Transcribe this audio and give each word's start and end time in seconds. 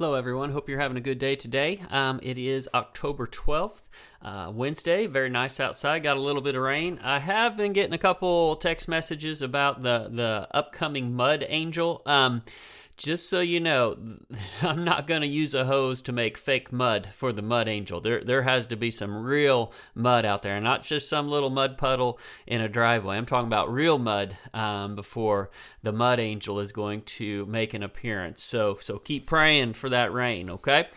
Hello, 0.00 0.14
everyone. 0.14 0.50
Hope 0.50 0.66
you're 0.66 0.80
having 0.80 0.96
a 0.96 1.02
good 1.02 1.18
day 1.18 1.36
today. 1.36 1.78
Um, 1.90 2.20
it 2.22 2.38
is 2.38 2.70
October 2.72 3.26
12th, 3.26 3.82
uh, 4.22 4.50
Wednesday. 4.50 5.06
Very 5.06 5.28
nice 5.28 5.60
outside. 5.60 6.02
Got 6.02 6.16
a 6.16 6.20
little 6.20 6.40
bit 6.40 6.54
of 6.54 6.62
rain. 6.62 6.98
I 7.02 7.18
have 7.18 7.54
been 7.54 7.74
getting 7.74 7.92
a 7.92 7.98
couple 7.98 8.56
text 8.56 8.88
messages 8.88 9.42
about 9.42 9.82
the 9.82 10.08
the 10.10 10.48
upcoming 10.52 11.14
mud 11.14 11.44
angel. 11.46 12.00
Um, 12.06 12.40
just 13.00 13.30
so 13.30 13.40
you 13.40 13.60
know, 13.60 13.96
I'm 14.62 14.84
not 14.84 15.06
going 15.06 15.22
to 15.22 15.26
use 15.26 15.54
a 15.54 15.64
hose 15.64 16.02
to 16.02 16.12
make 16.12 16.36
fake 16.36 16.70
mud 16.70 17.08
for 17.12 17.32
the 17.32 17.40
mud 17.40 17.66
angel. 17.66 18.00
There, 18.00 18.22
there 18.22 18.42
has 18.42 18.66
to 18.66 18.76
be 18.76 18.90
some 18.90 19.24
real 19.24 19.72
mud 19.94 20.26
out 20.26 20.42
there, 20.42 20.60
not 20.60 20.84
just 20.84 21.08
some 21.08 21.28
little 21.28 21.48
mud 21.48 21.78
puddle 21.78 22.18
in 22.46 22.60
a 22.60 22.68
driveway. 22.68 23.16
I'm 23.16 23.24
talking 23.24 23.46
about 23.46 23.72
real 23.72 23.98
mud 23.98 24.36
um, 24.52 24.96
before 24.96 25.50
the 25.82 25.92
mud 25.92 26.20
angel 26.20 26.60
is 26.60 26.72
going 26.72 27.00
to 27.02 27.46
make 27.46 27.72
an 27.72 27.82
appearance. 27.82 28.42
So, 28.42 28.76
so 28.80 28.98
keep 28.98 29.26
praying 29.26 29.72
for 29.72 29.88
that 29.88 30.12
rain, 30.12 30.50
okay? 30.50 30.88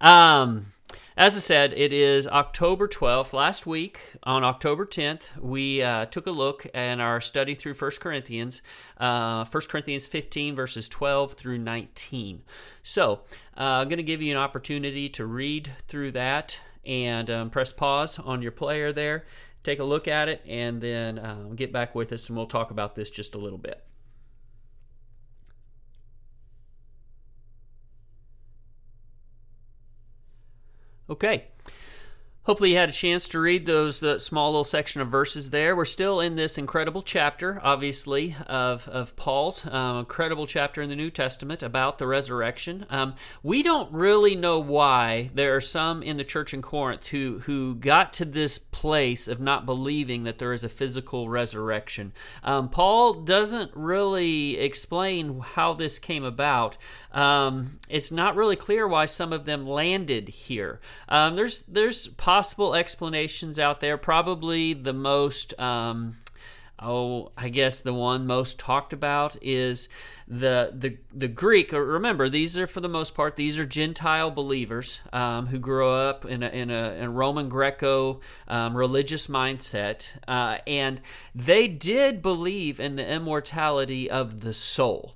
Um, 0.00 0.73
as 1.16 1.36
I 1.36 1.40
said, 1.40 1.72
it 1.74 1.92
is 1.92 2.26
October 2.26 2.88
12th. 2.88 3.32
Last 3.32 3.66
week, 3.66 4.00
on 4.24 4.42
October 4.42 4.84
10th, 4.84 5.36
we 5.40 5.80
uh, 5.80 6.06
took 6.06 6.26
a 6.26 6.32
look 6.32 6.66
at 6.74 6.98
our 6.98 7.20
study 7.20 7.54
through 7.54 7.74
1 7.74 7.90
Corinthians, 8.00 8.62
uh, 8.98 9.44
1 9.44 9.62
Corinthians 9.68 10.08
15, 10.08 10.56
verses 10.56 10.88
12 10.88 11.34
through 11.34 11.58
19. 11.58 12.42
So, 12.82 13.20
uh, 13.56 13.60
I'm 13.60 13.88
going 13.88 13.98
to 13.98 14.02
give 14.02 14.22
you 14.22 14.32
an 14.32 14.38
opportunity 14.38 15.08
to 15.10 15.24
read 15.24 15.70
through 15.86 16.12
that 16.12 16.58
and 16.84 17.30
um, 17.30 17.50
press 17.50 17.72
pause 17.72 18.18
on 18.18 18.42
your 18.42 18.52
player 18.52 18.92
there, 18.92 19.24
take 19.62 19.78
a 19.78 19.84
look 19.84 20.08
at 20.08 20.28
it, 20.28 20.42
and 20.48 20.80
then 20.80 21.24
um, 21.24 21.54
get 21.54 21.72
back 21.72 21.94
with 21.94 22.12
us, 22.12 22.28
and 22.28 22.36
we'll 22.36 22.46
talk 22.46 22.72
about 22.72 22.96
this 22.96 23.08
just 23.08 23.36
a 23.36 23.38
little 23.38 23.58
bit. 23.58 23.84
Okay. 31.08 31.44
Hopefully, 32.44 32.72
you 32.72 32.76
had 32.76 32.90
a 32.90 32.92
chance 32.92 33.26
to 33.28 33.40
read 33.40 33.64
those 33.64 34.02
uh, 34.02 34.18
small 34.18 34.50
little 34.50 34.64
section 34.64 35.00
of 35.00 35.08
verses 35.08 35.48
there. 35.48 35.74
We're 35.74 35.86
still 35.86 36.20
in 36.20 36.36
this 36.36 36.58
incredible 36.58 37.00
chapter, 37.00 37.58
obviously, 37.62 38.36
of, 38.46 38.86
of 38.88 39.16
Paul's 39.16 39.66
um, 39.66 40.00
incredible 40.00 40.46
chapter 40.46 40.82
in 40.82 40.90
the 40.90 40.94
New 40.96 41.10
Testament 41.10 41.62
about 41.62 41.98
the 41.98 42.06
resurrection. 42.06 42.84
Um, 42.90 43.14
we 43.42 43.62
don't 43.62 43.90
really 43.90 44.36
know 44.36 44.58
why 44.58 45.30
there 45.32 45.56
are 45.56 45.60
some 45.62 46.02
in 46.02 46.18
the 46.18 46.24
church 46.24 46.52
in 46.52 46.60
Corinth 46.60 47.06
who, 47.06 47.38
who 47.44 47.76
got 47.76 48.12
to 48.14 48.26
this 48.26 48.58
place 48.58 49.26
of 49.26 49.40
not 49.40 49.64
believing 49.64 50.24
that 50.24 50.38
there 50.38 50.52
is 50.52 50.64
a 50.64 50.68
physical 50.68 51.30
resurrection. 51.30 52.12
Um, 52.42 52.68
Paul 52.68 53.22
doesn't 53.22 53.70
really 53.74 54.58
explain 54.58 55.40
how 55.40 55.72
this 55.72 55.98
came 55.98 56.24
about. 56.24 56.76
Um, 57.10 57.78
it's 57.88 58.12
not 58.12 58.36
really 58.36 58.56
clear 58.56 58.86
why 58.86 59.06
some 59.06 59.32
of 59.32 59.46
them 59.46 59.66
landed 59.66 60.28
here. 60.28 60.80
Um, 61.08 61.36
there's 61.36 61.62
there's 61.62 62.08
possible 62.34 62.74
explanations 62.74 63.60
out 63.60 63.78
there. 63.78 63.96
Probably 63.96 64.74
the 64.74 64.92
most, 64.92 65.56
um, 65.60 66.16
oh, 66.80 67.30
I 67.38 67.48
guess 67.48 67.78
the 67.78 67.94
one 67.94 68.26
most 68.26 68.58
talked 68.58 68.92
about 68.92 69.36
is 69.40 69.88
the 70.26 70.72
the 70.76 70.96
the 71.12 71.28
Greek. 71.28 71.70
Remember, 71.70 72.28
these 72.28 72.58
are 72.58 72.66
for 72.66 72.80
the 72.80 72.88
most 72.88 73.14
part 73.14 73.36
these 73.36 73.56
are 73.56 73.64
Gentile 73.64 74.32
believers 74.32 75.00
um, 75.12 75.46
who 75.46 75.60
grew 75.60 75.88
up 75.88 76.24
in 76.24 76.42
a 76.42 76.48
in 76.48 76.70
a, 76.72 76.94
in 76.94 77.04
a 77.04 77.10
Roman 77.10 77.48
Greco 77.48 78.20
um, 78.48 78.76
religious 78.76 79.28
mindset, 79.28 80.08
uh, 80.26 80.58
and 80.66 81.00
they 81.36 81.68
did 81.68 82.20
believe 82.20 82.80
in 82.80 82.96
the 82.96 83.08
immortality 83.08 84.10
of 84.10 84.40
the 84.40 84.54
soul. 84.54 85.14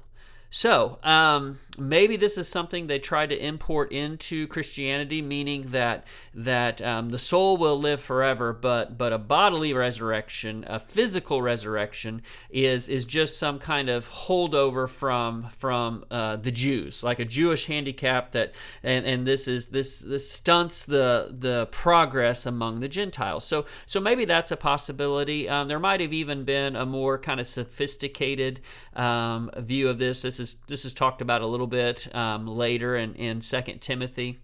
So, 0.50 1.00
um, 1.02 1.58
maybe 1.78 2.16
this 2.16 2.36
is 2.36 2.48
something 2.48 2.86
they 2.86 2.98
tried 2.98 3.30
to 3.30 3.36
import 3.36 3.92
into 3.92 4.46
Christianity, 4.48 5.22
meaning 5.22 5.62
that 5.68 6.06
that 6.34 6.82
um, 6.82 7.10
the 7.10 7.18
soul 7.18 7.56
will 7.56 7.78
live 7.78 8.00
forever, 8.00 8.52
but 8.52 8.98
but 8.98 9.12
a 9.12 9.18
bodily 9.18 9.72
resurrection, 9.72 10.64
a 10.66 10.80
physical 10.80 11.40
resurrection, 11.40 12.22
is 12.50 12.88
is 12.88 13.04
just 13.04 13.38
some 13.38 13.58
kind 13.58 13.88
of 13.88 14.08
holdover 14.08 14.88
from 14.88 15.48
from 15.56 16.04
uh, 16.10 16.36
the 16.36 16.50
Jews, 16.50 17.02
like 17.02 17.20
a 17.20 17.24
Jewish 17.24 17.66
handicap 17.66 18.32
that, 18.32 18.54
and, 18.82 19.06
and 19.06 19.26
this 19.26 19.46
is 19.46 19.66
this 19.66 20.00
this 20.00 20.30
stunts 20.30 20.84
the 20.84 21.34
the 21.38 21.66
progress 21.70 22.46
among 22.46 22.80
the 22.80 22.88
Gentiles. 22.88 23.44
So 23.44 23.66
so 23.86 24.00
maybe 24.00 24.24
that's 24.24 24.50
a 24.50 24.56
possibility. 24.56 25.48
Um, 25.48 25.68
there 25.68 25.78
might 25.78 26.00
have 26.00 26.12
even 26.12 26.44
been 26.44 26.74
a 26.76 26.84
more 26.84 27.18
kind 27.18 27.38
of 27.38 27.46
sophisticated 27.46 28.60
um, 28.94 29.50
view 29.56 29.88
of 29.88 29.98
this. 29.98 30.22
This 30.22 30.40
is 30.40 30.56
this 30.66 30.84
is 30.84 30.92
talked 30.92 31.20
about 31.20 31.40
a 31.40 31.46
little 31.46 31.67
bit 31.68 32.14
um, 32.14 32.46
later 32.46 32.96
in 32.96 33.14
in 33.14 33.40
Second 33.40 33.80
Timothy 33.80 34.38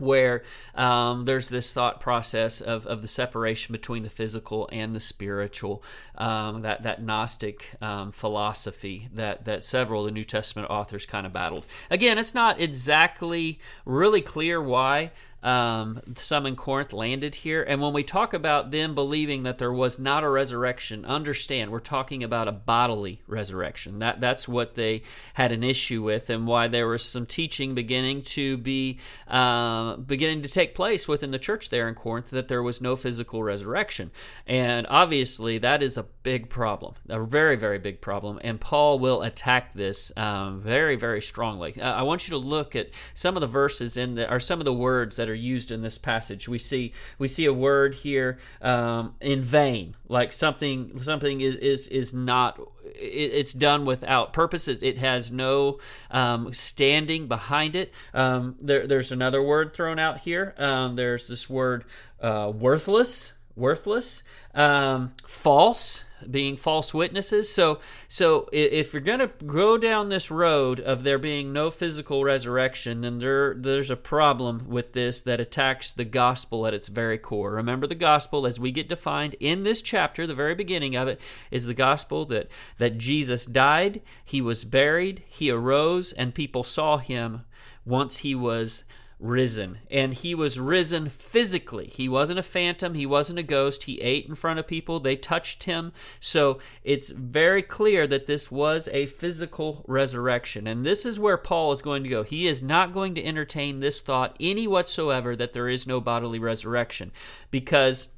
where 0.00 0.42
um, 0.74 1.24
there's 1.24 1.48
this 1.48 1.72
thought 1.72 2.00
process 2.00 2.60
of, 2.60 2.86
of 2.86 3.02
the 3.02 3.08
separation 3.08 3.72
between 3.72 4.02
the 4.02 4.10
physical 4.10 4.68
and 4.72 4.94
the 4.94 5.00
spiritual, 5.00 5.82
um, 6.16 6.62
that 6.62 6.82
that 6.82 7.02
Gnostic 7.02 7.74
um, 7.80 8.12
philosophy 8.12 9.08
that 9.14 9.44
that 9.44 9.62
several 9.62 10.02
of 10.02 10.06
the 10.06 10.12
New 10.12 10.24
Testament 10.24 10.70
authors 10.70 11.06
kind 11.06 11.26
of 11.26 11.32
battled. 11.32 11.66
Again, 11.90 12.18
it's 12.18 12.34
not 12.34 12.60
exactly 12.60 13.60
really 13.84 14.22
clear 14.22 14.60
why 14.60 15.12
um, 15.42 16.02
some 16.16 16.46
in 16.46 16.56
Corinth 16.56 16.92
landed 16.92 17.34
here. 17.34 17.62
And 17.62 17.80
when 17.80 17.92
we 17.92 18.02
talk 18.02 18.34
about 18.34 18.70
them 18.70 18.94
believing 18.94 19.44
that 19.44 19.58
there 19.58 19.72
was 19.72 19.98
not 19.98 20.24
a 20.24 20.28
resurrection, 20.28 21.04
understand 21.04 21.70
we're 21.70 21.80
talking 21.80 22.22
about 22.22 22.48
a 22.48 22.52
bodily 22.52 23.22
resurrection. 23.26 24.00
That 24.00 24.20
that's 24.20 24.46
what 24.46 24.74
they 24.74 25.02
had 25.34 25.52
an 25.52 25.64
issue 25.64 26.02
with, 26.02 26.28
and 26.30 26.46
why 26.46 26.68
there 26.68 26.86
was 26.86 27.04
some 27.04 27.26
teaching 27.26 27.74
beginning 27.74 28.22
to 28.22 28.58
be 28.58 28.98
uh, 29.28 29.96
beginning 29.96 30.42
to 30.42 30.48
take 30.48 30.74
place 30.74 31.08
within 31.08 31.30
the 31.30 31.38
church 31.38 31.70
there 31.70 31.88
in 31.88 31.94
Corinth 31.94 32.30
that 32.30 32.48
there 32.48 32.62
was 32.62 32.80
no 32.80 32.96
physical 32.96 33.42
resurrection. 33.42 34.10
And 34.46 34.86
obviously, 34.88 35.58
that 35.58 35.82
is 35.82 35.96
a 35.96 36.06
big 36.22 36.50
problem, 36.50 36.94
a 37.08 37.22
very 37.24 37.56
very 37.56 37.78
big 37.78 38.00
problem. 38.00 38.38
And 38.42 38.60
Paul 38.60 38.98
will 38.98 39.22
attack 39.22 39.72
this 39.72 40.12
um, 40.16 40.60
very 40.60 40.96
very 40.96 41.22
strongly. 41.22 41.80
Uh, 41.80 41.92
I 41.92 42.02
want 42.02 42.28
you 42.28 42.32
to 42.32 42.38
look 42.38 42.76
at 42.76 42.90
some 43.14 43.36
of 43.36 43.40
the 43.40 43.46
verses 43.46 43.96
in 43.96 44.16
the, 44.16 44.30
or 44.30 44.40
some 44.40 44.58
of 44.58 44.64
the 44.66 44.72
words 44.72 45.16
that 45.16 45.29
are 45.30 45.34
used 45.34 45.70
in 45.70 45.80
this 45.82 45.96
passage. 45.96 46.48
We 46.48 46.58
see 46.58 46.92
we 47.18 47.28
see 47.28 47.46
a 47.46 47.52
word 47.52 47.94
here 47.94 48.38
um, 48.60 49.14
in 49.20 49.40
vain, 49.40 49.96
like 50.08 50.32
something 50.32 51.00
something 51.00 51.40
is 51.40 51.54
is 51.56 51.88
is 51.88 52.12
not 52.12 52.60
it, 52.84 53.32
it's 53.32 53.52
done 53.52 53.84
without 53.84 54.32
purpose. 54.32 54.68
It, 54.68 54.82
it 54.82 54.98
has 54.98 55.30
no 55.30 55.78
um, 56.10 56.52
standing 56.52 57.28
behind 57.28 57.76
it. 57.76 57.92
Um, 58.12 58.56
there, 58.60 58.86
there's 58.86 59.12
another 59.12 59.42
word 59.42 59.74
thrown 59.74 59.98
out 59.98 60.18
here. 60.18 60.54
Um, 60.58 60.96
there's 60.96 61.26
this 61.26 61.48
word 61.48 61.84
uh, 62.20 62.52
worthless, 62.54 63.32
worthless, 63.60 64.22
um, 64.54 65.12
false 65.26 66.04
being 66.28 66.56
false 66.56 66.92
witnesses. 66.92 67.52
So, 67.52 67.80
so 68.08 68.48
if 68.52 68.92
you're 68.92 69.00
going 69.00 69.20
to 69.20 69.30
go 69.46 69.78
down 69.78 70.08
this 70.08 70.30
road 70.30 70.80
of 70.80 71.02
there 71.02 71.18
being 71.18 71.52
no 71.52 71.70
physical 71.70 72.24
resurrection, 72.24 73.00
then 73.00 73.18
there 73.18 73.54
there's 73.54 73.90
a 73.90 73.96
problem 73.96 74.66
with 74.68 74.92
this 74.92 75.20
that 75.22 75.40
attacks 75.40 75.92
the 75.92 76.04
gospel 76.04 76.66
at 76.66 76.74
its 76.74 76.88
very 76.88 77.18
core. 77.18 77.52
Remember, 77.52 77.86
the 77.86 77.94
gospel, 77.94 78.46
as 78.46 78.60
we 78.60 78.72
get 78.72 78.88
defined 78.88 79.34
in 79.40 79.62
this 79.62 79.82
chapter, 79.82 80.26
the 80.26 80.34
very 80.34 80.54
beginning 80.54 80.96
of 80.96 81.08
it, 81.08 81.20
is 81.50 81.66
the 81.66 81.74
gospel 81.74 82.24
that 82.26 82.48
that 82.78 82.98
Jesus 82.98 83.46
died, 83.46 84.02
he 84.24 84.40
was 84.40 84.64
buried, 84.64 85.22
he 85.28 85.50
arose, 85.50 86.12
and 86.12 86.34
people 86.34 86.62
saw 86.62 86.98
him 86.98 87.44
once 87.84 88.18
he 88.18 88.34
was 88.34 88.84
risen. 89.20 89.78
And 89.90 90.14
he 90.14 90.34
was 90.34 90.58
risen 90.58 91.08
physically. 91.08 91.88
He 91.94 92.08
wasn't 92.08 92.38
a 92.38 92.42
phantom, 92.42 92.94
he 92.94 93.06
wasn't 93.06 93.38
a 93.38 93.44
ghost. 93.44 93.84
He 93.84 94.00
ate 94.00 94.26
in 94.26 94.34
front 94.34 94.58
of 94.58 94.66
people, 94.66 94.98
they 94.98 95.16
touched 95.16 95.64
him. 95.64 95.92
So 96.18 96.58
it's 96.82 97.10
very 97.10 97.62
clear 97.62 98.06
that 98.06 98.26
this 98.26 98.50
was 98.50 98.88
a 98.92 99.06
physical 99.06 99.84
resurrection. 99.86 100.66
And 100.66 100.84
this 100.84 101.04
is 101.04 101.20
where 101.20 101.36
Paul 101.36 101.72
is 101.72 101.82
going 101.82 102.02
to 102.02 102.08
go. 102.08 102.22
He 102.22 102.48
is 102.48 102.62
not 102.62 102.92
going 102.92 103.14
to 103.14 103.24
entertain 103.24 103.80
this 103.80 104.00
thought 104.00 104.36
any 104.40 104.66
whatsoever 104.66 105.36
that 105.36 105.52
there 105.52 105.68
is 105.68 105.86
no 105.86 106.00
bodily 106.00 106.38
resurrection 106.38 107.12
because 107.50 108.08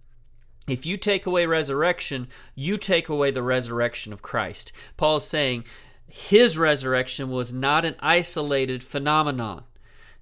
if 0.69 0.87
you 0.87 0.97
take 0.97 1.27
away 1.27 1.45
resurrection, 1.47 2.29
you 2.55 2.77
take 2.77 3.09
away 3.09 3.33
the 3.33 3.43
resurrection 3.43 4.13
of 4.13 4.23
Christ. 4.23 4.71
Paul's 4.97 5.27
saying 5.27 5.65
his 6.07 6.57
resurrection 6.57 7.31
was 7.31 7.53
not 7.53 7.85
an 7.85 7.97
isolated 7.99 8.85
phenomenon 8.85 9.65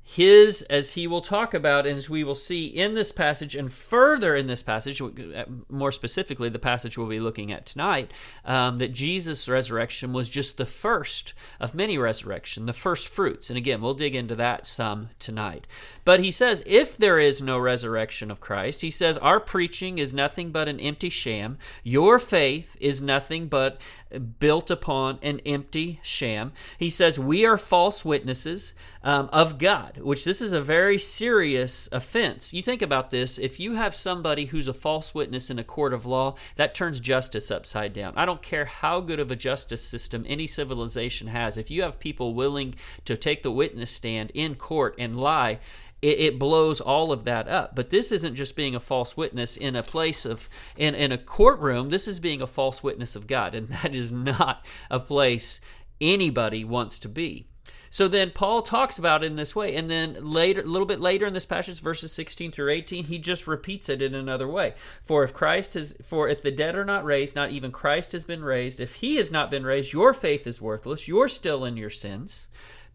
his, 0.03 0.63
as 0.63 0.95
he 0.95 1.07
will 1.07 1.21
talk 1.21 1.55
about, 1.55 1.87
and 1.87 1.97
as 1.97 2.11
we 2.11 2.25
will 2.25 2.35
see 2.35 2.67
in 2.67 2.95
this 2.95 3.13
passage, 3.13 3.55
and 3.55 3.73
further 3.73 4.35
in 4.35 4.49
this 4.49 4.63
passage, 4.63 5.01
uh, 5.01 5.45
more 5.69 5.93
specifically, 5.93 6.49
the 6.49 6.59
passage 6.59 6.99
we'll 6.99 7.07
be 7.07 7.21
looking 7.21 7.53
at 7.53 7.65
tonight, 7.65 8.11
um, 8.45 8.79
that 8.79 8.93
Jesus' 8.93 9.49
resurrection 9.49 10.13
was 10.13 10.29
just 10.29 10.57
the 10.57 10.67
first 10.67 11.33
of 11.61 11.75
many 11.75 11.97
resurrection, 11.97 12.67
the 12.67 12.73
first 12.73 13.07
fruits. 13.07 13.51
And 13.51 13.57
again, 13.57 13.81
we'll 13.81 13.95
dig 13.95 14.17
into 14.17 14.35
that 14.35 14.67
some 14.67 15.11
tonight. 15.21 15.67
But 16.05 16.21
he 16.21 16.33
says, 16.33 16.63
if 16.67 16.97
there 16.97 17.21
is 17.21 17.41
no 17.41 17.59
resurrection 17.59 18.33
of 18.33 18.41
Christ, 18.41 18.81
he 18.81 18.91
says, 18.91 19.17
our 19.19 19.39
preaching 19.39 19.99
is 19.99 20.13
nothing 20.13 20.51
but 20.51 20.67
an 20.67 20.81
empty 20.81 21.09
sham. 21.09 21.57
Your 21.85 22.19
faith 22.19 22.77
is 22.81 23.01
nothing 23.01 23.47
but 23.47 23.81
built 24.19 24.71
upon 24.71 25.19
an 25.23 25.41
empty 25.47 26.01
sham. 26.03 26.53
He 26.79 26.91
says, 26.91 27.19
We 27.19 27.45
are 27.45 27.57
false 27.57 28.05
witnesses 28.05 28.75
um, 29.03 29.29
of 29.33 29.59
God, 29.59 29.90
which 29.99 30.25
this 30.25 30.41
is 30.41 30.53
a 30.53 30.61
very 30.61 30.99
serious 30.99 31.89
offense. 31.93 32.53
You 32.53 32.63
think 32.63 32.83
about 32.83 33.11
this 33.11 33.39
if 33.39 33.61
you 33.61 33.75
have 33.75 33.95
somebody 33.95 34.47
who's 34.47 34.69
a 34.69 34.75
false 34.75 35.15
witness 35.15 35.51
in 35.51 35.59
a 35.59 35.65
court 35.65 35.93
of 35.93 36.07
law, 36.07 36.37
that 36.57 36.75
turns 36.75 37.01
justice 37.01 37.51
upside 37.51 37.93
down. 37.93 38.15
I 38.17 38.25
don't 38.25 38.43
care 38.43 38.65
how 38.65 39.01
good 39.01 39.21
of 39.21 39.31
a 39.31 39.37
justice 39.37 39.83
system 39.83 40.25
any 40.29 40.47
civilization 40.47 41.29
has. 41.29 41.57
If 41.57 41.71
you 41.71 41.83
have 41.83 42.01
people 42.01 42.35
willing 42.35 42.75
to 43.05 43.17
take 43.17 43.43
the 43.43 43.51
witness 43.51 43.91
stand 43.91 44.31
in 44.33 44.55
court 44.55 44.95
and 44.99 45.19
lie, 45.19 45.61
it, 46.03 46.19
it, 46.19 46.39
blows 46.39 46.81
all 46.81 47.13
of 47.13 47.25
that 47.25 47.47
up. 47.47 47.75
But 47.75 47.91
this 47.91 48.11
isn't 48.11 48.35
just 48.35 48.57
being 48.57 48.75
a 48.75 48.81
false 48.81 49.17
witness 49.17 49.57
in 49.57 49.77
a 49.77 49.83
place 49.83 50.25
of 50.25 50.49
in, 50.77 50.95
in 50.95 51.13
a 51.13 51.19
courtroom. 51.19 51.91
This 51.91 52.09
is 52.09 52.19
being 52.21 52.41
a 52.41 52.47
false 52.47 52.83
witness 52.83 53.17
of 53.17 53.27
God, 53.27 53.55
and 53.55 53.69
that 53.83 53.95
is 53.95 54.11
not 54.11 54.65
a 54.91 54.99
place 54.99 55.61
anybody 56.01 56.65
wants 56.65 56.99
to 57.01 57.09
be. 57.09 57.50
So 57.93 58.07
then 58.07 58.31
Paul 58.31 58.63
talks 58.63 58.99
about 58.99 59.25
it 59.25 59.27
in 59.27 59.37
this 59.37 59.57
way, 59.57 59.75
and 59.75 59.91
then 59.91 60.25
later, 60.25 60.61
a 60.61 60.65
little 60.65 60.87
bit 60.87 61.01
later 61.01 61.27
in 61.27 61.35
this 61.35 61.45
passage, 61.45 61.81
verses 61.81 62.13
16 62.13 62.53
through 62.53 62.71
18, 62.71 63.05
he 63.05 63.19
just 63.19 63.49
repeats 63.49 63.89
it 63.89 64.01
in 64.01 64.15
another 64.15 64.47
way. 64.47 64.75
For 65.03 65.25
if 65.25 65.35
Christ 65.35 65.75
is, 65.75 65.95
for 66.01 66.29
if 66.29 66.41
the 66.41 66.53
dead 66.53 66.77
are 66.77 66.85
not 66.85 67.05
raised, 67.05 67.35
not 67.35 67.51
even 67.51 67.73
Christ 67.73 68.13
has 68.13 68.25
been 68.25 68.45
raised. 68.45 68.79
If 68.79 68.97
he 68.97 69.17
has 69.17 69.33
not 69.33 69.51
been 69.51 69.65
raised, 69.65 69.93
your 69.93 70.15
faith 70.15 70.47
is 70.47 70.63
worthless. 70.63 71.09
You're 71.09 71.29
still 71.29 71.65
in 71.65 71.77
your 71.77 71.91
sins 71.91 72.47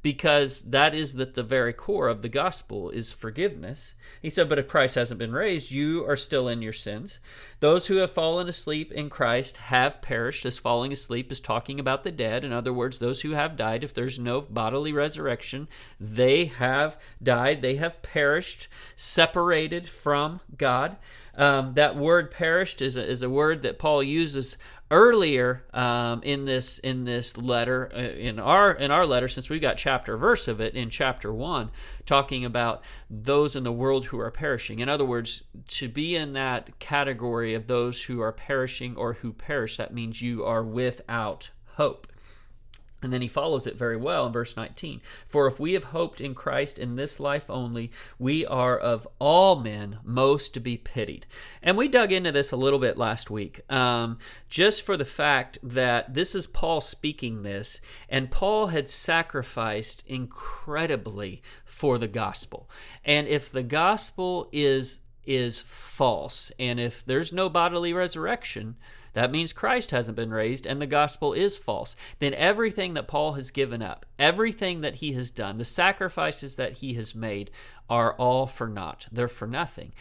because 0.05 0.61
that 0.61 0.93
is 0.93 1.15
that 1.15 1.33
the 1.33 1.41
very 1.41 1.73
core 1.73 2.07
of 2.07 2.21
the 2.21 2.29
gospel 2.29 2.91
is 2.91 3.11
forgiveness. 3.11 3.95
He 4.21 4.29
said, 4.29 4.47
But 4.47 4.59
if 4.59 4.67
Christ 4.67 4.93
hasn't 4.93 5.17
been 5.17 5.31
raised, 5.31 5.71
you 5.71 6.07
are 6.07 6.15
still 6.15 6.47
in 6.47 6.61
your 6.61 6.73
sins. 6.73 7.19
Those 7.59 7.87
who 7.87 7.95
have 7.95 8.11
fallen 8.11 8.47
asleep 8.47 8.91
in 8.91 9.09
Christ 9.09 9.57
have 9.57 10.03
perished, 10.03 10.45
as 10.45 10.59
falling 10.59 10.91
asleep 10.91 11.31
is 11.31 11.39
talking 11.39 11.79
about 11.79 12.03
the 12.03 12.11
dead. 12.11 12.43
In 12.43 12.53
other 12.53 12.71
words, 12.71 12.99
those 12.99 13.21
who 13.21 13.31
have 13.31 13.57
died, 13.57 13.83
if 13.83 13.95
there's 13.95 14.19
no 14.19 14.41
bodily 14.41 14.93
resurrection, 14.93 15.67
they 15.99 16.45
have 16.45 16.99
died. 17.23 17.63
They 17.63 17.77
have 17.77 18.03
perished, 18.03 18.67
separated 18.95 19.89
from 19.89 20.39
God. 20.55 20.97
Um, 21.37 21.73
that 21.73 21.95
word 21.95 22.31
perished 22.31 22.81
is 22.81 22.95
a, 22.95 23.05
is 23.05 23.21
a 23.21 23.29
word 23.29 23.63
that 23.63 23.77
Paul 23.77 24.01
uses 24.01 24.57
earlier 24.91 25.63
um, 25.73 26.21
in 26.23 26.45
this 26.45 26.77
in 26.79 27.05
this 27.05 27.37
letter 27.37 27.91
uh, 27.93 27.97
in 27.97 28.39
our 28.39 28.71
in 28.71 28.91
our 28.91 29.05
letter 29.05 29.27
since 29.27 29.49
we've 29.49 29.61
got 29.61 29.77
chapter 29.77 30.15
verse 30.15 30.47
of 30.47 30.61
it 30.61 30.75
in 30.75 30.89
chapter 30.91 31.33
1 31.33 31.71
talking 32.05 32.45
about 32.45 32.83
those 33.09 33.55
in 33.55 33.63
the 33.63 33.71
world 33.71 34.05
who 34.05 34.19
are 34.19 34.31
perishing. 34.31 34.79
In 34.79 34.87
other 34.87 35.05
words 35.05 35.43
to 35.69 35.89
be 35.89 36.15
in 36.15 36.33
that 36.33 36.77
category 36.79 37.53
of 37.55 37.67
those 37.67 38.03
who 38.03 38.21
are 38.21 38.31
perishing 38.31 38.95
or 38.95 39.13
who 39.13 39.33
perish 39.33 39.77
that 39.77 39.93
means 39.93 40.21
you 40.21 40.45
are 40.45 40.63
without 40.63 41.49
hope 41.73 42.07
and 43.05 43.13
then 43.13 43.21
he 43.21 43.27
follows 43.27 43.67
it 43.67 43.77
very 43.77 43.95
well 43.95 44.25
in 44.25 44.33
verse 44.33 44.57
19. 44.57 44.99
For 45.27 45.45
if 45.45 45.59
we 45.59 45.73
have 45.73 45.83
hoped 45.83 46.19
in 46.19 46.33
Christ 46.33 46.79
in 46.79 46.95
this 46.95 47.19
life 47.19 47.47
only, 47.51 47.91
we 48.17 48.43
are 48.47 48.75
of 48.75 49.07
all 49.19 49.57
men 49.57 49.99
most 50.03 50.55
to 50.55 50.59
be 50.59 50.75
pitied. 50.75 51.27
And 51.61 51.77
we 51.77 51.87
dug 51.87 52.11
into 52.11 52.31
this 52.31 52.51
a 52.51 52.57
little 52.57 52.79
bit 52.79 52.97
last 52.97 53.29
week, 53.29 53.61
um, 53.71 54.17
just 54.49 54.81
for 54.81 54.97
the 54.97 55.05
fact 55.05 55.59
that 55.61 56.15
this 56.15 56.33
is 56.33 56.47
Paul 56.47 56.81
speaking 56.81 57.43
this, 57.43 57.79
and 58.09 58.31
Paul 58.31 58.67
had 58.67 58.89
sacrificed 58.89 60.03
incredibly 60.07 61.43
for 61.63 61.99
the 61.99 62.07
gospel. 62.07 62.67
And 63.03 63.27
if 63.27 63.51
the 63.51 63.61
gospel 63.61 64.49
is 64.51 65.01
is 65.25 65.59
false, 65.59 66.51
and 66.59 66.79
if 66.79 67.05
there's 67.05 67.33
no 67.33 67.49
bodily 67.49 67.93
resurrection, 67.93 68.75
that 69.15 69.31
means 69.31 69.53
Christ 69.53 69.91
hasn't 69.91 70.17
been 70.17 70.31
raised 70.31 70.65
and 70.65 70.81
the 70.81 70.85
gospel 70.85 71.31
is 71.31 71.57
false. 71.57 71.95
Then 72.19 72.33
everything 72.33 72.95
that 72.95 73.07
Paul 73.07 73.33
has 73.33 73.49
given 73.49 73.81
up, 73.81 74.05
everything 74.19 74.81
that 74.81 74.95
he 74.95 75.13
has 75.13 75.31
done, 75.31 75.57
the 75.57 75.63
sacrifices 75.63 76.57
that 76.57 76.73
he 76.73 76.95
has 76.95 77.15
made 77.15 77.49
are 77.89 78.13
all 78.15 78.45
for 78.45 78.67
naught. 78.67 79.07
They're 79.09 79.29
for 79.29 79.47
nothing. 79.47 79.93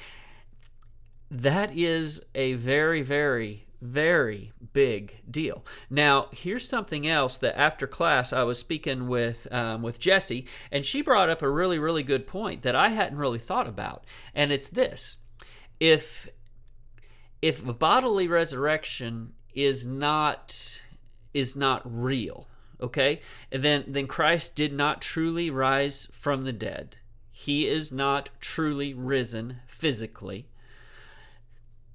That 1.30 1.70
is 1.76 2.22
a 2.34 2.54
very, 2.54 3.02
very, 3.02 3.66
very 3.80 4.52
big 4.72 5.20
deal. 5.30 5.64
Now, 5.90 6.28
here's 6.32 6.68
something 6.68 7.06
else 7.06 7.38
that 7.38 7.58
after 7.58 7.86
class 7.86 8.32
I 8.32 8.42
was 8.42 8.58
speaking 8.58 9.08
with 9.08 9.46
um, 9.52 9.82
with 9.82 9.98
Jesse, 9.98 10.46
and 10.70 10.84
she 10.84 11.02
brought 11.02 11.30
up 11.30 11.42
a 11.42 11.50
really, 11.50 11.78
really 11.78 12.02
good 12.02 12.26
point 12.26 12.62
that 12.62 12.74
I 12.74 12.88
hadn't 12.88 13.18
really 13.18 13.38
thought 13.38 13.66
about, 13.66 14.04
and 14.34 14.52
it's 14.52 14.68
this: 14.68 15.18
if 15.80 16.28
if 17.42 17.62
bodily 17.78 18.26
resurrection 18.26 19.34
is 19.54 19.84
not 19.84 20.80
is 21.32 21.54
not 21.54 21.82
real, 21.84 22.48
okay, 22.80 23.20
then 23.50 23.84
then 23.86 24.06
Christ 24.06 24.56
did 24.56 24.72
not 24.72 25.02
truly 25.02 25.50
rise 25.50 26.08
from 26.12 26.44
the 26.44 26.52
dead. 26.52 26.96
He 27.30 27.66
is 27.66 27.90
not 27.90 28.30
truly 28.40 28.94
risen 28.94 29.58
physically. 29.66 30.48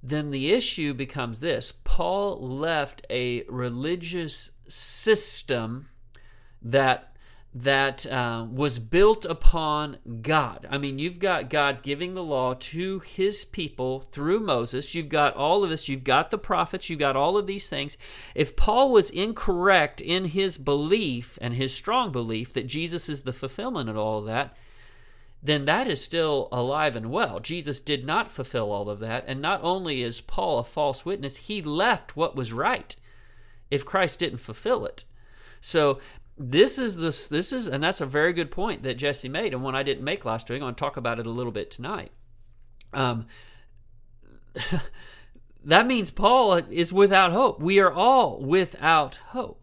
Then 0.01 0.31
the 0.31 0.51
issue 0.51 0.93
becomes 0.93 1.39
this 1.39 1.73
Paul 1.83 2.39
left 2.39 3.05
a 3.09 3.43
religious 3.43 4.51
system 4.67 5.89
that 6.61 7.09
that 7.53 8.05
uh, 8.05 8.45
was 8.51 8.77
built 8.77 9.25
upon 9.25 9.97
God. 10.21 10.67
I 10.69 10.77
mean, 10.77 10.99
you've 10.99 11.17
got 11.17 11.49
God 11.49 11.81
giving 11.81 12.13
the 12.13 12.23
law 12.23 12.53
to 12.53 12.99
his 12.99 13.43
people 13.43 14.01
through 14.11 14.41
Moses. 14.41 14.93
You've 14.93 15.09
got 15.09 15.35
all 15.35 15.63
of 15.63 15.71
this. 15.71 15.89
You've 15.89 16.03
got 16.03 16.29
the 16.29 16.37
prophets. 16.37 16.89
You've 16.89 16.99
got 16.99 17.15
all 17.15 17.37
of 17.37 17.47
these 17.47 17.67
things. 17.67 17.97
If 18.35 18.55
Paul 18.55 18.91
was 18.91 19.09
incorrect 19.09 19.99
in 19.99 20.25
his 20.25 20.59
belief 20.59 21.39
and 21.41 21.55
his 21.55 21.73
strong 21.73 22.11
belief 22.11 22.53
that 22.53 22.67
Jesus 22.67 23.09
is 23.09 23.23
the 23.23 23.33
fulfillment 23.33 23.89
of 23.89 23.97
all 23.97 24.19
of 24.19 24.25
that, 24.25 24.55
then 25.41 25.65
that 25.65 25.87
is 25.87 26.03
still 26.03 26.49
alive 26.51 26.95
and 26.95 27.11
well. 27.11 27.39
Jesus 27.39 27.79
did 27.79 28.05
not 28.05 28.31
fulfill 28.31 28.71
all 28.71 28.89
of 28.89 28.99
that. 28.99 29.23
And 29.27 29.41
not 29.41 29.61
only 29.63 30.03
is 30.03 30.19
Paul 30.21 30.59
a 30.59 30.63
false 30.63 31.05
witness, 31.05 31.37
he 31.37 31.61
left 31.61 32.17
what 32.17 32.35
was 32.35 32.51
right 32.51 32.95
if 33.71 33.85
Christ 33.85 34.19
didn't 34.19 34.39
fulfill 34.39 34.85
it. 34.85 35.05
So 35.61 35.99
this 36.37 36.77
is 36.77 36.97
this 36.97 37.27
this 37.27 37.51
is 37.51 37.67
and 37.67 37.83
that's 37.83 37.99
a 38.01 38.05
very 38.05 38.31
good 38.31 38.49
point 38.49 38.83
that 38.83 38.97
Jesse 38.97 39.27
made 39.27 39.53
and 39.53 39.61
one 39.61 39.75
I 39.75 39.83
didn't 39.83 40.03
make 40.03 40.25
last 40.25 40.49
week. 40.49 40.57
I'm 40.57 40.61
going 40.61 40.75
to 40.75 40.79
talk 40.79 40.97
about 40.97 41.19
it 41.19 41.25
a 41.25 41.31
little 41.31 41.51
bit 41.51 41.71
tonight. 41.71 42.11
Um, 42.93 43.27
that 45.63 45.87
means 45.87 46.11
Paul 46.11 46.53
is 46.53 46.91
without 46.91 47.31
hope. 47.31 47.61
We 47.61 47.79
are 47.79 47.91
all 47.91 48.41
without 48.41 49.17
hope. 49.27 49.58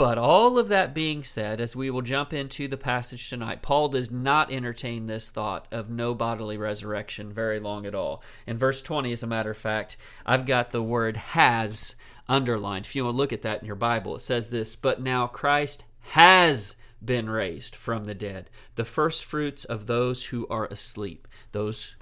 But 0.00 0.16
all 0.16 0.58
of 0.58 0.68
that 0.68 0.94
being 0.94 1.22
said, 1.22 1.60
as 1.60 1.76
we 1.76 1.90
will 1.90 2.00
jump 2.00 2.32
into 2.32 2.66
the 2.66 2.78
passage 2.78 3.28
tonight, 3.28 3.60
Paul 3.60 3.90
does 3.90 4.10
not 4.10 4.50
entertain 4.50 5.06
this 5.06 5.28
thought 5.28 5.68
of 5.70 5.90
no 5.90 6.14
bodily 6.14 6.56
resurrection 6.56 7.30
very 7.34 7.60
long 7.60 7.84
at 7.84 7.94
all. 7.94 8.22
In 8.46 8.56
verse 8.56 8.80
20, 8.80 9.12
as 9.12 9.22
a 9.22 9.26
matter 9.26 9.50
of 9.50 9.58
fact, 9.58 9.98
I've 10.24 10.46
got 10.46 10.70
the 10.70 10.82
word 10.82 11.18
has 11.18 11.96
underlined. 12.30 12.86
If 12.86 12.96
you 12.96 13.04
want 13.04 13.12
to 13.12 13.18
look 13.18 13.34
at 13.34 13.42
that 13.42 13.60
in 13.60 13.66
your 13.66 13.76
Bible, 13.76 14.16
it 14.16 14.20
says 14.20 14.48
this 14.48 14.74
But 14.74 15.02
now 15.02 15.26
Christ 15.26 15.84
has 16.00 16.76
been 17.04 17.28
raised 17.28 17.76
from 17.76 18.06
the 18.06 18.14
dead, 18.14 18.48
the 18.76 18.86
first 18.86 19.22
fruits 19.22 19.66
of 19.66 19.86
those 19.86 20.24
who 20.24 20.46
are 20.48 20.64
asleep, 20.68 21.28
those 21.52 21.94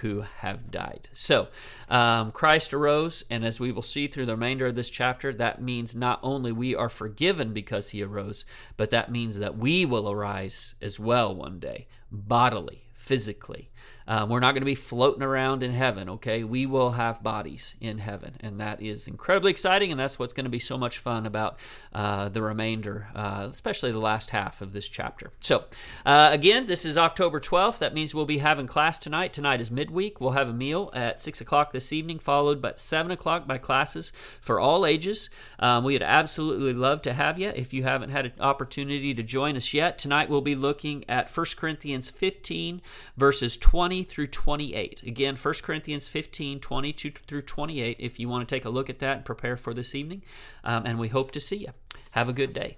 who 0.00 0.22
have 0.38 0.70
died. 0.70 1.08
So, 1.12 1.48
um, 1.88 2.32
Christ 2.32 2.72
arose, 2.72 3.24
and 3.30 3.44
as 3.44 3.60
we 3.60 3.72
will 3.72 3.82
see 3.82 4.08
through 4.08 4.26
the 4.26 4.32
remainder 4.32 4.66
of 4.66 4.74
this 4.74 4.90
chapter, 4.90 5.32
that 5.34 5.62
means 5.62 5.94
not 5.94 6.20
only 6.22 6.52
we 6.52 6.74
are 6.74 6.88
forgiven 6.88 7.52
because 7.52 7.90
he 7.90 8.02
arose, 8.02 8.44
but 8.76 8.90
that 8.90 9.12
means 9.12 9.38
that 9.38 9.56
we 9.56 9.84
will 9.84 10.10
arise 10.10 10.74
as 10.80 10.98
well 10.98 11.34
one 11.34 11.58
day, 11.58 11.86
bodily, 12.10 12.84
physically. 12.94 13.70
Um, 14.12 14.28
we're 14.28 14.40
not 14.40 14.52
going 14.52 14.60
to 14.60 14.66
be 14.66 14.74
floating 14.74 15.22
around 15.22 15.62
in 15.62 15.72
heaven, 15.72 16.10
okay? 16.10 16.44
We 16.44 16.66
will 16.66 16.90
have 16.90 17.22
bodies 17.22 17.74
in 17.80 17.96
heaven, 17.96 18.36
and 18.40 18.60
that 18.60 18.82
is 18.82 19.08
incredibly 19.08 19.50
exciting, 19.50 19.90
and 19.90 19.98
that's 19.98 20.18
what's 20.18 20.34
going 20.34 20.44
to 20.44 20.50
be 20.50 20.58
so 20.58 20.76
much 20.76 20.98
fun 20.98 21.24
about 21.24 21.58
uh, 21.94 22.28
the 22.28 22.42
remainder, 22.42 23.08
uh, 23.14 23.46
especially 23.48 23.90
the 23.90 23.98
last 23.98 24.28
half 24.28 24.60
of 24.60 24.74
this 24.74 24.86
chapter. 24.86 25.32
So, 25.40 25.64
uh, 26.04 26.28
again, 26.30 26.66
this 26.66 26.84
is 26.84 26.98
October 26.98 27.40
12th. 27.40 27.78
That 27.78 27.94
means 27.94 28.14
we'll 28.14 28.26
be 28.26 28.36
having 28.36 28.66
class 28.66 28.98
tonight. 28.98 29.32
Tonight 29.32 29.62
is 29.62 29.70
midweek. 29.70 30.20
We'll 30.20 30.32
have 30.32 30.50
a 30.50 30.52
meal 30.52 30.90
at 30.92 31.18
6 31.18 31.40
o'clock 31.40 31.72
this 31.72 31.90
evening, 31.90 32.18
followed 32.18 32.60
by 32.60 32.74
7 32.76 33.10
o'clock 33.10 33.46
by 33.46 33.56
classes 33.56 34.12
for 34.42 34.60
all 34.60 34.84
ages. 34.84 35.30
Um, 35.58 35.84
we 35.84 35.94
would 35.94 36.02
absolutely 36.02 36.74
love 36.74 37.00
to 37.02 37.14
have 37.14 37.38
you 37.38 37.48
if 37.48 37.72
you 37.72 37.84
haven't 37.84 38.10
had 38.10 38.26
an 38.26 38.32
opportunity 38.40 39.14
to 39.14 39.22
join 39.22 39.56
us 39.56 39.72
yet. 39.72 39.96
Tonight 39.96 40.28
we'll 40.28 40.42
be 40.42 40.54
looking 40.54 41.08
at 41.08 41.34
1 41.34 41.46
Corinthians 41.56 42.10
15, 42.10 42.82
verses 43.16 43.56
20 43.56 44.01
20 44.02 44.14
through 44.14 44.26
28. 44.28 45.02
Again, 45.04 45.36
1 45.36 45.54
Corinthians 45.62 46.08
15, 46.08 46.60
22 46.60 47.10
through 47.26 47.42
28, 47.42 47.96
if 47.98 48.18
you 48.18 48.28
want 48.28 48.48
to 48.48 48.54
take 48.54 48.64
a 48.64 48.70
look 48.70 48.90
at 48.90 48.98
that 49.00 49.16
and 49.18 49.24
prepare 49.24 49.56
for 49.56 49.74
this 49.74 49.94
evening. 49.94 50.22
Um, 50.64 50.86
and 50.86 50.98
we 50.98 51.08
hope 51.08 51.30
to 51.32 51.40
see 51.40 51.56
you. 51.56 51.68
Have 52.12 52.28
a 52.28 52.32
good 52.32 52.52
day. 52.52 52.76